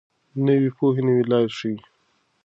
[0.45, 1.75] نوې پوهه نوې لارې ښيي.